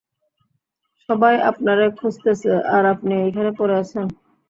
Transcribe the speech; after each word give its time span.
সবাই 1.09 1.35
আপনারে 1.49 1.85
খুঁজতেসে, 1.99 2.53
আর 2.75 2.83
আপনি 2.93 3.13
এইখানে 3.25 3.51
পড়ে 3.59 3.75
আছেন? 3.81 4.05